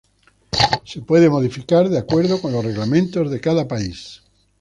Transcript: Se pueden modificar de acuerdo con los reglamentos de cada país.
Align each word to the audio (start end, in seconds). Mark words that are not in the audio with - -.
Se 0.83 0.99
pueden 1.03 1.31
modificar 1.31 1.87
de 1.87 1.99
acuerdo 1.99 2.41
con 2.41 2.51
los 2.53 2.65
reglamentos 2.65 3.29
de 3.29 3.39
cada 3.39 3.67
país. 3.67 4.23